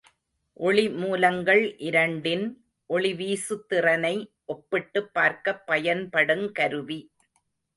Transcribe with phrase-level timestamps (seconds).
[0.59, 2.45] ஒளிமூலங்கள் இரண்டின்
[2.85, 4.15] ஒளி வீசுதிறனை
[4.45, 6.99] ஒப்பிட்டுப் பார்க்கப் பயன்படுங் கருவி.